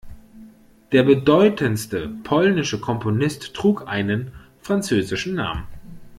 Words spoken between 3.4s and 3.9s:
trug